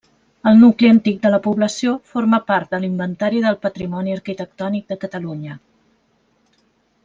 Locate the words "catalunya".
5.07-5.63